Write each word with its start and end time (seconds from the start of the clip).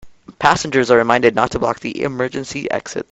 Passengers 0.39 0.89
are 0.89 0.97
reminded 0.97 1.35
not 1.35 1.51
to 1.51 1.59
block 1.59 1.79
the 1.81 2.01
emergency 2.01 2.67
exits. 2.71 2.99